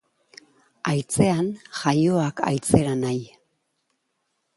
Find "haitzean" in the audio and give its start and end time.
0.91-1.51